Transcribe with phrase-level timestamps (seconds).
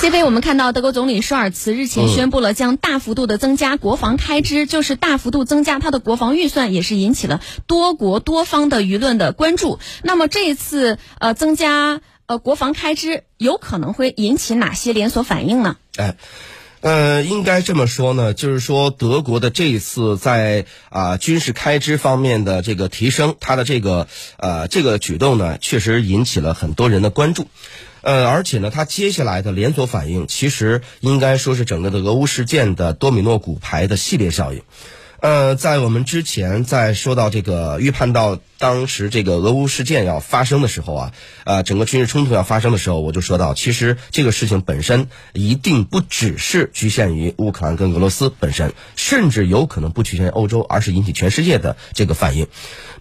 [0.00, 9.80] C 飞，我们看到德国总理舒尔茨日前宣布了将大幅度的增加国防开支，就是大幅度增加他的国防预算，也是引起了多国多方的舆论的关注。
[10.04, 15.76] 那么这一次呃增加呃国防开支，有可能会引起哪些连锁反应呢？
[15.96, 16.14] 哎。
[16.80, 24.06] 呃，应该这么说呢，就是说德国的这一次在啊军事开支方面的这个提升，它的这个
[24.36, 27.48] 呃这个举动呢，确实引起了很多人的关注。
[28.02, 34.62] 呃，而且呢，它接下来的连锁反应，其实应该说是整个的俄乌事件的多米诺骨牌的系列效应。
[35.20, 52.46] 呃，在我们之前在说到这个预判到当时这个俄乌事件要发生的时候啊，呃，整个军事冲突要发生的时候，我就说到，其实这个事情本身一定不只是局限于乌克兰跟俄罗斯本身，甚至有可能不局限于欧洲，而是引起全世界的这个反应。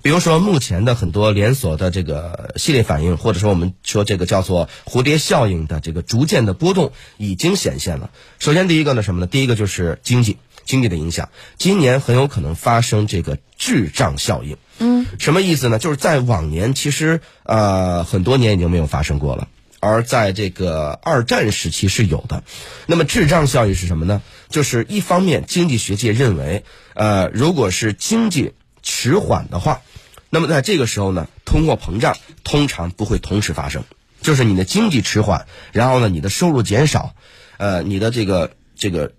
[0.01, 8.09] 比如说，目前的很多连锁的这个系列反应，或者说我们说这个叫做蝴蝶效应的这个逐渐的波动，已经显现了。
[8.39, 9.27] 首先，第一个呢什么呢？
[9.27, 10.37] 第一个就是经济。
[10.67, 14.57] 经济的影响，今年很有可能发生这个滞胀效应。
[14.79, 15.79] 嗯，什么意思呢？
[15.79, 19.47] 就是在往年，其实呃很多年已经没有发生过了，
[19.79, 22.43] 而在这个二战时期是有的。
[22.85, 24.21] 那么滞胀效应是什么呢？
[24.49, 29.81] 就是一方面，经济学界认为，呃，如果是经济迟缓的话，
[30.29, 33.83] 那么在这个时候呢，通货膨胀通常不会同时发生。
[34.21, 37.15] 就是你的经济迟缓，然后呢，你的收入减少，
[37.57, 39.13] 呃，你的这个这个。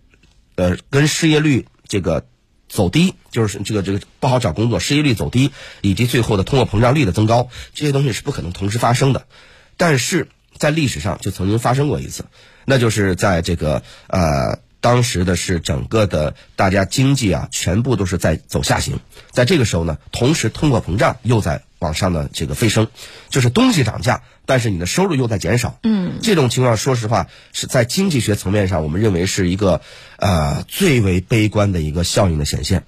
[0.59, 2.27] 呃，跟失业率这个
[2.69, 9.29] 走低，就是这个这个不好找工作，失业率走低，以及最后的通货膨胀率的增高，这些东西是不可能同时发生的。
[9.77, 12.25] 但是在历史上就曾经发生过一次，
[12.65, 18.99] 那就是在这个呃当时的是整个的大家经济啊全部都是在走下行，
[19.31, 22.89] 在这个时候呢，同时通货膨胀又在往上的这个飞升，
[23.29, 24.23] 就是东西涨价。
[24.47, 29.83] 但是你的收入又在减少，嗯，这种情况，说实话是在经济学层面上，我们认为是一个
[30.17, 32.85] 呃最为悲观的一个效应的显现，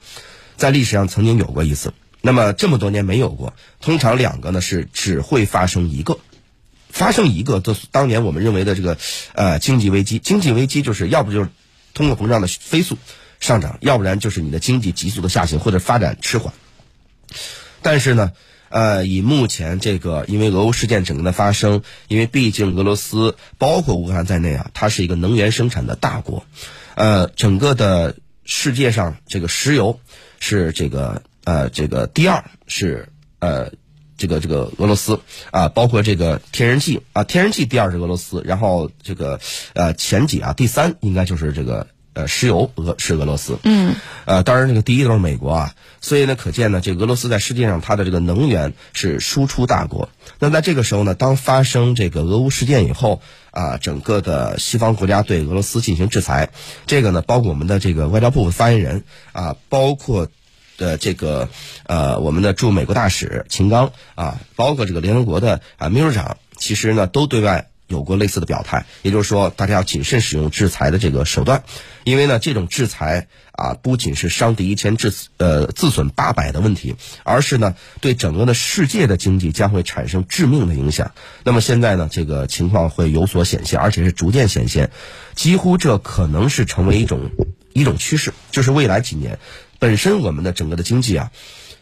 [0.57, 3.53] 在历史上曾经有过一次，那么这么多年没有过。
[3.83, 6.19] 通常两个呢是只会发生一个，
[6.89, 8.97] 发生一个，就是当年我们认为的这个
[9.35, 11.51] 呃经济危机，经济危机就是要不就是
[11.93, 12.97] 通货膨胀的飞速
[13.39, 16.55] 上涨，要不然就是你的经济急速的下行或者发展迟缓。
[17.83, 18.33] 但是呢。
[18.71, 26.45] 呃，以目前这个，因为俄乌事件整个的发生，因为毕竟俄罗斯包括乌克兰在内啊，它是一个能源生产的大国，
[26.95, 30.01] 呃，整个的世界上这个石油
[30.39, 33.09] 是这个呃这个第二是
[33.41, 33.73] 呃
[34.17, 35.21] 这个这个俄罗斯
[35.51, 39.41] 啊，包括这个天然气啊，天然气第二是俄罗斯，然后这个
[39.75, 41.89] 呃前几啊第三应该就是这个。
[42.13, 43.95] 呃，石油俄是俄罗斯，嗯，
[44.25, 50.09] 呃，当然这个第一都是美国啊，所以呢，可见呢，这俄罗斯在世界上它的这个能源是输出大国。
[50.41, 53.23] 那在这个时候呢，当发生这个俄乌事件以后
[53.53, 56.51] 啊，整个的西方国家对俄罗斯进行制裁，
[56.85, 60.27] 这个呢，包括我们的这个外交部发言人啊，包括
[60.77, 61.49] 的这个
[61.87, 67.70] 呃我们的驻美国大使秦刚啊，包括这个联合国的啊秘书长，其实呢都对外。
[67.91, 71.65] 有过类似的表态，也就是说，大家要谨慎使用制裁的这个手段，
[72.05, 81.11] 因为呢，这种制裁啊，不仅是伤敌一千，自呃自损八百的问题，而是呢，对整个的世界的经济将会产生致命的影响。
[81.43, 84.93] 那么现在呢，这个情况会有所显现，而且是逐渐显现，
[85.35, 87.31] 几乎这可能是成为一种
[87.73, 89.41] 一种趋势，就是未来几年，
[89.81, 91.33] 本身我们的整个的经济啊，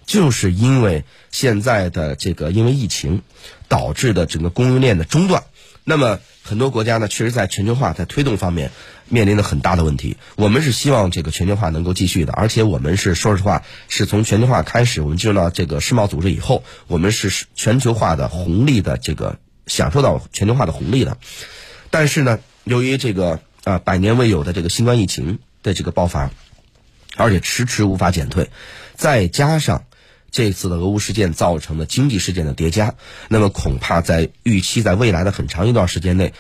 [0.06, 3.20] 就是因为现在的这个因为疫情
[3.68, 5.44] 导致的整个供应链的中断。
[5.88, 8.72] 那么很多国家呢，确实在全球化在推动方面
[9.08, 10.18] 面临着很大的问题。
[10.36, 21.16] 我们是希望这个全球化能够继续的，而且我们是说实话，是从全球化开始，我们进入到这个世贸组织以后，我们是全球化的红利的这个享受到全球化的红利的。
[21.88, 26.30] 但是呢，由于这个啊百年未有的这个新冠疫情的这个爆发，
[27.16, 28.50] 而且迟迟无法减退，
[28.94, 29.84] 再加上。
[30.30, 32.94] 这次的俄乌事件造成的经济事件的叠加，
[33.28, 36.32] 那么恐怕在预期在未来的很长一段时间内，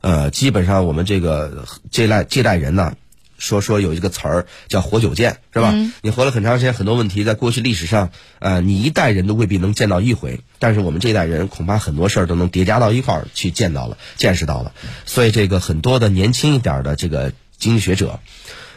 [0.00, 2.94] 呃，基本上我们这个这代这代人呢，
[3.38, 5.74] 说说有一个词儿叫“活久见”，是吧？
[6.02, 14.72] 你活了很长时间，很多问题在过去历史上，呃，你一代人都未必能见到一回，但是我们这代人恐怕很多事儿都能叠加到一块儿去见到了、见识到了。
[15.06, 18.20] 所以，这个很多的年轻一点的这个经济学者。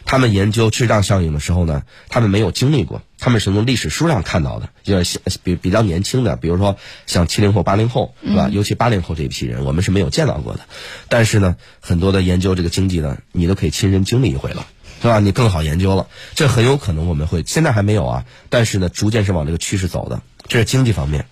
[0.07, 8.49] 他们研究滞胀效应的时候呢，他们没有经历过，他们是从历史书上看到的，就是比比较年轻的，比如说像七零后、八零后，是吧？
[8.51, 10.61] 尤其八零后这一批人，我们是没有见到过的。
[11.09, 14.65] 但是呢，很多的研究这个经济呢，你都可以亲身经历一回了，
[15.01, 15.19] 是吧？
[15.19, 20.21] 你更好研究了，这很有可能我们会现在还没有啊，但是呢，逐渐是往这个趋势走的。
[20.47, 21.25] 这是经济方面，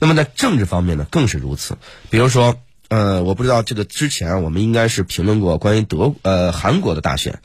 [0.00, 1.76] 那么在政治方面呢，更是如此。
[2.10, 2.56] 比如说。
[2.88, 7.40] 呃，我不知道这个之前我们应该是评论过关于德呃韩国的大选。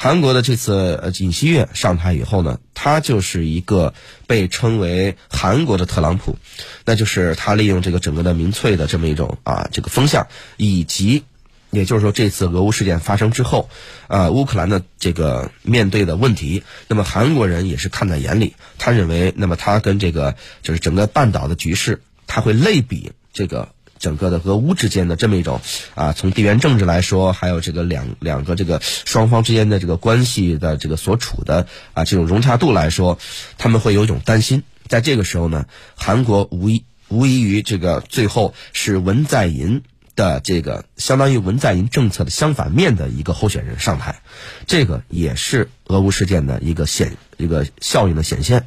[0.00, 3.94] 韩国的这次呃尹锡悦上台以后呢，他就是一个
[4.28, 6.36] 被称为韩国的特朗普，
[6.84, 11.24] 那就是他利用这个整个的民粹的这么一种啊这个风向，以及
[11.70, 13.68] 也就是说这次俄乌事件发生之后，
[14.06, 23.68] 啊乌克兰的这个面对的问题，那么韩国人也是看在眼里，他认为那么他跟这个就是整个半岛的局势，他会类比这个。
[23.98, 25.60] 整个的俄乌之间的这么一种
[25.94, 33.18] 啊，从地缘政治来说，还有这个两两个这个双方之间的这个关系的这个所处的啊这种融洽度来说，
[33.58, 34.62] 他们会有一种担心。
[34.86, 35.66] 在这个时候呢，
[35.96, 39.82] 韩国无疑无疑于这个最后是文在寅
[40.16, 44.22] 的这个相当于文在寅政策的相反面的一个候选人上台，
[44.66, 48.66] 这个也是俄乌事件的一个显一个效应的显现。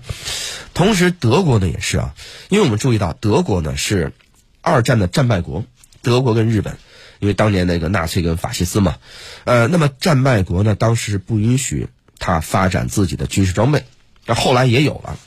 [0.73, 2.13] 同时，德国呢也是啊，
[2.49, 4.13] 因为我们注意到德国呢是。
[4.61, 5.65] 二战的战败国，
[6.01, 6.77] 德国跟日本，
[7.19, 8.97] 因为当年那个纳粹跟法西斯嘛，
[9.43, 11.87] 呃，那么战败国呢，当时不允许
[12.19, 13.85] 他发展自己的军事装备，
[14.25, 15.17] 那后来也有了，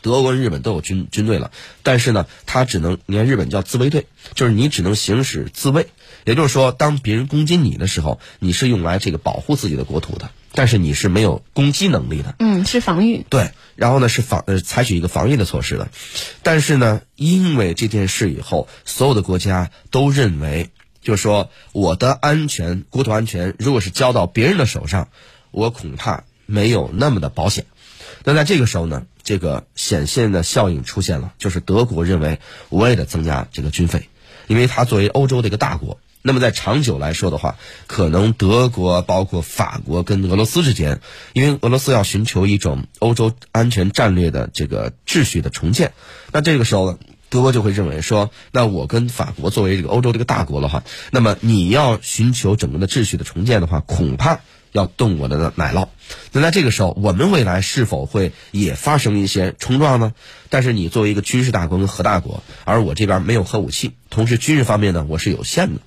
[0.00, 1.50] 德国跟日本都有军军队了，
[1.82, 5.88] 但是呢，他只能，你看日本叫自卫队，就是你只能行使自卫，
[6.24, 10.30] 也就是说，当别人攻击你的时候，你是用来这个保护自己的国土的。
[10.56, 13.24] 但是你是没有攻击能力的，嗯，是防御。
[13.28, 15.88] 对，然后呢是防呃采取一个防御的措施的，
[16.42, 20.70] 但是呢，因为这件事以后，所有的国家都认为，
[21.02, 25.08] 就是说我的安全、国土安全，如果是交到别人的手上，
[25.50, 27.66] 我恐怕没有那么的保险。
[28.24, 34.08] 那在这个时候呢，这个显现的效应出现了，就是德国认为我也得增加这个军费，
[34.46, 36.00] 因为它作为欧洲的一个大国。
[36.26, 37.54] 那么在长久来说的话，
[37.86, 41.00] 可能德国包括法国跟俄罗斯之间，
[41.34, 45.92] 因为俄罗斯要寻求一种欧洲安全战略的这个秩序的重建，
[46.32, 46.98] 那这个时候呢，
[47.30, 50.82] 德国就会认为说，那我跟法国作为这个欧洲这个大国的话，
[51.12, 54.40] 那么你要寻求整个的秩序的重建的话，恐怕。
[54.72, 55.88] 要动我的奶酪，
[56.32, 60.12] 那在这个时候，我们未来是否会也发生一些冲撞呢？
[60.50, 65.80] 但是你作为一个军事大国跟核大国，而我这边没有核武器，同时军事方面呢，我是有限的。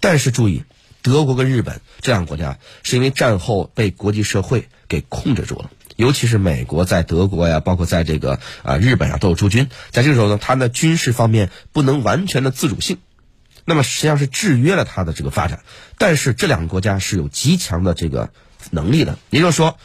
[0.00, 0.64] 但是注意，
[1.02, 12.98] 德国跟日本这两个国家是因为战后被国际社会给控制住了，尤其是美国在德国呀，包括在这个啊日本啊都有驻军，在这个时候呢，它的军事方面不能完全的自主性。
[13.64, 15.60] 那么实际上是制约了它的这个发展，
[15.96, 18.30] 但是这两个国家是有极强的这个
[18.70, 19.78] 能力的，也就是说，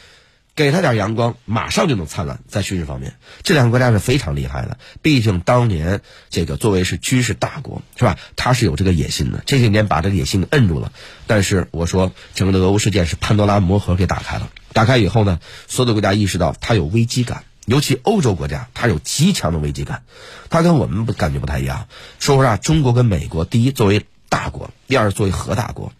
[0.64, 2.40] 给他点阳光，马上就能灿烂。
[2.48, 3.14] 在军事方面，
[3.44, 4.76] 这两个国家是非常厉害的。
[5.02, 6.00] 毕竟当年
[6.30, 8.18] 这个作为是军事大国，是吧？
[8.34, 9.40] 他是有这个野心的。
[9.46, 10.92] 这些年把这个野心摁住了。
[11.28, 14.50] 但是我说，整个的俄乌事件是潘多拉魔盒给打开了。
[14.72, 15.38] 打开以后呢，
[15.68, 17.44] 所有的国家意识到它有危机感。
[17.66, 20.02] 尤其欧洲国家，它有极强的危机感，
[20.50, 21.86] 它跟我们感觉不太一样。
[22.18, 25.92] 说实话，中国跟美国，第一作为大国，第二作为核大国，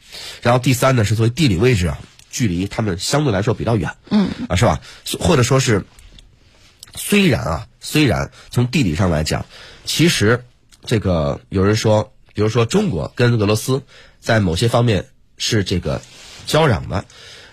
[0.42, 1.98] 然后第三呢是作为地理位置啊，
[2.38, 4.80] 距离他们相对来说比较远，嗯，啊是吧？
[5.18, 5.84] 或者说是，
[6.94, 9.44] 虽然啊，虽然从地理上来讲，
[9.84, 10.44] 其实
[10.84, 13.82] 这个有人说，比如说中国跟俄罗斯
[14.20, 15.06] 在某些方面
[15.36, 16.00] 是这个
[16.46, 17.04] 交壤的。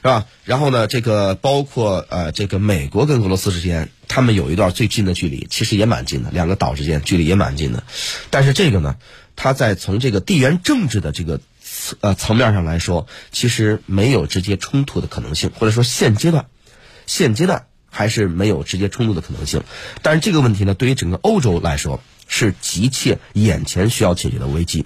[0.05, 0.27] 是吧？
[0.43, 7.83] 然后呢，这个包括呃，这个美国跟俄罗斯之间，他们有一段最近的距离，其实也蛮近的，两个岛之间距离也蛮近的。
[8.29, 8.97] 但是这个呢，
[9.35, 11.41] 它在从这个地缘政治的这个
[12.01, 16.47] 呃层面上来说，其实没有直接冲突的可能性，或者说现阶段，
[17.05, 19.63] 现阶段还是没有直接冲突的可能性。
[20.01, 24.85] 但是这个问题呢，对于整个欧洲来说，是急切眼前需要解决的危机。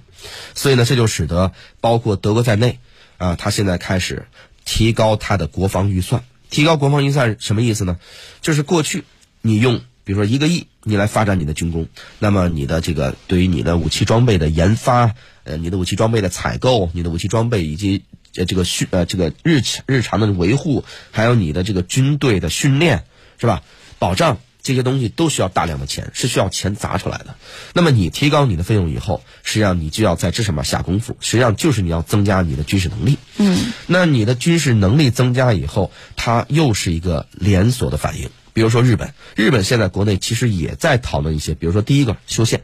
[0.55, 2.79] 所以呢，这就使得包括德国在内
[3.17, 4.27] 啊，他现在开始。
[4.65, 7.97] 提高他的国防预算，提高国防预算什么意思呢？
[8.41, 9.03] 就是过去
[9.41, 11.87] 你用，比如说一个亿，你来发展你的军工，
[12.17, 15.13] 那么你的这个对于你的武器装备的研发，
[15.43, 23.03] 呃，你的武器装备的采购，你的武器装备以及呃这个训呃这个日日常的维护，还有你的这个军队的训练，
[23.37, 23.61] 是吧？
[23.99, 24.39] 保障。
[24.61, 27.35] 这些东西都需要大量的钱，是需要钱砸出来的。
[27.73, 31.15] 那么你提高你的费用以后，实际上你就要在这上面下功夫。
[31.21, 33.17] 实际上就是你要增加你的军事能力。
[33.37, 38.29] 嗯，那你的军事能力增加以后，它又是一个连锁的反应。
[38.59, 42.63] 比如说日本，日本现在国内其实也在讨论一些，比如说第一个修宪。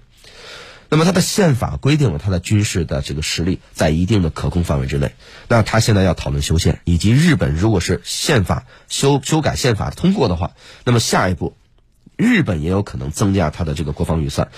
[0.89, 5.13] 那么它的宪法规定了它的军事的这个实力在一定的可控范围之内。
[5.47, 10.51] 那他现在要讨论修宪，以及日本如果是宪法修修改宪法通过的话，
[10.83, 11.55] 那么下一步。
[12.17, 14.49] 日本也有可能增加它的这个国防预算，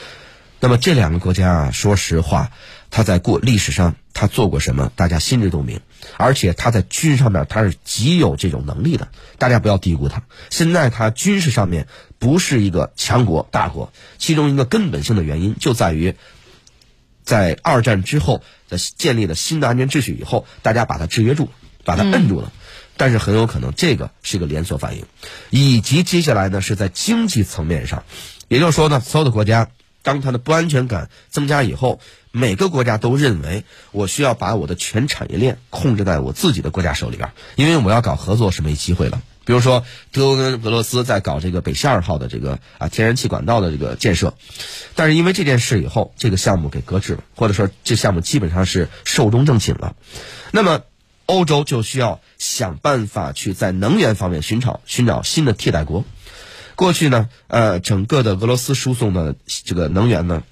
[0.59, 2.49] 那么这两个国家啊，说实话，
[2.89, 5.81] 它在过历史上它做过什么，大家心知肚明，
[6.15, 10.23] 而且他在军事上面他是极有这种能力的，大家不要低估他。
[10.49, 11.87] 现在他军事上面
[12.19, 16.15] 不是一个强国大国，其中一个根本性的原因就在于，
[17.23, 21.49] 在二战之后在建立了新的安全秩序以后，大家把它制约住，
[21.83, 22.53] 把它摁住了。
[22.99, 25.05] 但是很有可能这个是一个连锁反应，
[25.51, 28.03] 以及接下来呢是在经济层面上，
[28.47, 29.69] 也就是说呢，所有的国家
[30.01, 31.99] 当它的不安全感增加以后，
[32.37, 39.21] 每个国家都认为我需要把我的全产业链控制在我自己的国家手里边，因为我要搞合作是没机会了。
[39.43, 44.35] 比如说，德国跟俄罗斯在搞这个北溪二号的这个啊天然气管道的这个建设，
[44.95, 49.95] 但是因为这件事以后，这个项目给搁置了，或者说这项目基本上是寿终正寝了。
[50.51, 50.81] 那么。
[51.29, 56.05] 欧洲就需要想办法去在能源方面寻找寻找新的替代国。
[56.75, 60.43] 过去呢，呃，整个的俄罗斯输送的这个能源呢，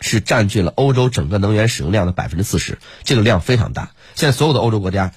[0.00, 3.92] 是占据了欧洲整个能源使用量的百分之四十，这个量非常大。
[4.14, 5.12] 现在所有的欧洲国家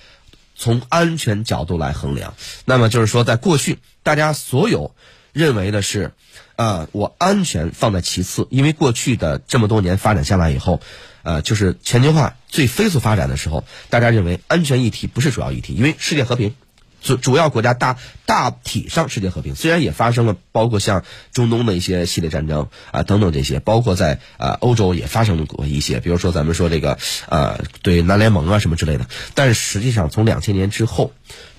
[0.56, 2.34] 从安全角度来衡量，
[2.66, 4.94] 那么就是说，在过去大家所有
[5.34, 6.12] 认为的是，
[6.56, 10.82] 呃，我安全放在其次，因为过去的这么多年发展下来以后。
[11.24, 16.56] 呃，就是全球化最飞速发展的时候，大家认为安全议题不是主要议题，因为世界和平，
[17.02, 21.04] 主主要国家大大体上世界和平，虽然也发生了包括像
[21.34, 31.12] 中东的一些系列战争啊等等这些，包括在呃欧洲也发生过一些，比如说咱们说这个呃对南联盟啊什么之类的，但实际上从两千年之后，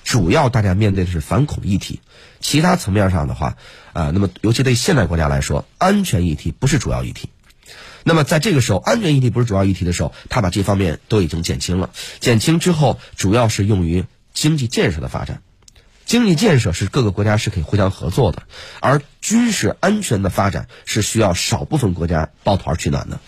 [0.04, 2.00] 主要大家面对的是反恐议题，
[2.40, 3.56] 其他层面上的话
[3.92, 7.28] 啊，那么尤其对现代国家来说，安全议题不是主要议题。
[8.04, 11.90] 那么在这个时候，安全议题不是主要议题的时候，他把这方面都已经减轻了。
[12.18, 15.42] 减轻之后，主要是用于经济建设的发展。
[16.04, 18.42] 经济建设是各个国家是可以互相合作的，
[18.80, 23.20] 而军事安全的发展是需要少部分国家抱团取暖的。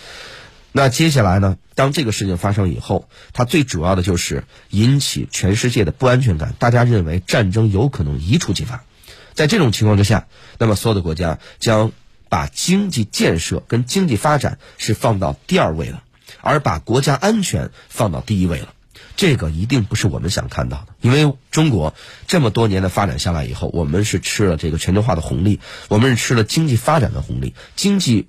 [0.72, 1.56] 那接下来呢？
[1.74, 6.54] 当这个事情发生以后，它最主要的就是引起全世界的不安全感。
[6.58, 8.84] 大家认为战争有可能一触即发。
[9.32, 10.26] 在这种情况之下，
[10.58, 11.92] 那么所有的国家将。
[12.26, 16.02] 把经济建设跟经济发展是放到第二位了，
[16.40, 18.74] 而把国家安全放到第一位了，
[19.16, 20.94] 这个一定不是我们想看到的。
[21.00, 21.94] 因为中国
[22.26, 27.54] 这么多年的发展下来以后，我们是吃了这个全球化的红利，我们是吃了经济发展的红利。
[27.76, 28.28] 经济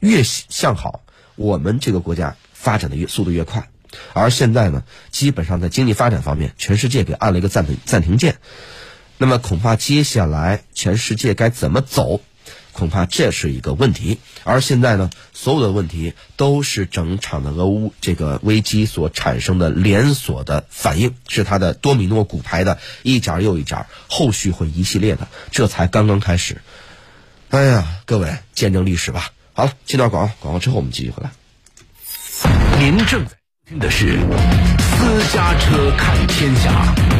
[0.00, 1.02] 越向好，
[1.36, 3.68] 我们这个国家发展的越速度越快。
[4.12, 8.36] 而现在呢，基本上在经济发展方面，全世界给按了一个暂停暂停键。
[9.18, 12.20] 那么恐怕接下来全世界该怎么走？
[12.76, 26.60] 恐怕这是一个问题，而现在呢，所有的问题都是整场的俄乌这个危机所产生的连锁的反应，是它的多米诺骨牌的一角又一角，后续会一系列的，这才刚刚开始。
[27.48, 29.30] 哎呀，各位见证历史吧。
[29.54, 31.30] 好了，进段广告，广告之后我们继续回来。
[32.78, 33.32] 您正在
[33.66, 34.18] 听的是
[34.78, 37.15] 私家车看天下。